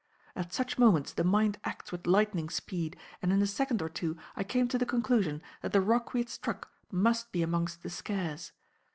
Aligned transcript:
At 0.35 0.51
such 0.51 0.79
moments 0.79 1.13
the 1.13 1.23
mind 1.23 1.59
acts 1.63 1.91
with 1.91 2.07
lightning 2.07 2.49
speed, 2.49 2.97
and 3.21 3.31
in 3.31 3.39
a 3.39 3.45
second 3.45 3.83
or 3.83 3.87
two 3.89 4.17
I 4.35 4.43
came 4.43 4.67
to 4.69 4.79
the 4.79 4.83
conclusion 4.87 5.43
that 5.61 5.73
the 5.73 5.79
rock 5.81 6.15
we 6.15 6.21
had 6.21 6.29
struck 6.29 6.71
must 6.91 7.31
be 7.31 7.43
amongst 7.43 7.83
the 7.83 7.89
Skares. 7.91 8.51